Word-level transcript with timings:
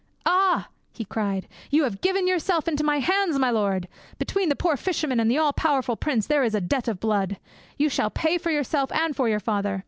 "Ah!" 0.25 0.69
he 0.91 1.05
cried, 1.05 1.47
"you 1.69 1.83
have 1.83 2.01
given 2.01 2.25
yourself 2.27 2.67
into 2.67 2.83
my 2.83 2.97
hands, 2.97 3.37
my 3.37 3.51
lord! 3.51 3.87
Between 4.17 4.49
the 4.49 4.55
poor 4.55 4.75
fisherman 4.75 5.19
and 5.19 5.29
the 5.29 5.37
all 5.37 5.53
powerful 5.53 5.95
prince 5.95 6.25
there 6.25 6.43
is 6.43 6.55
a 6.55 6.59
debt 6.59 6.87
of 6.87 6.99
blood. 6.99 7.37
You 7.77 7.87
shall 7.87 8.09
pay 8.09 8.39
for 8.39 8.49
yourself 8.49 8.91
and 8.93 9.15
for 9.15 9.29
your 9.29 9.39
father. 9.39 9.79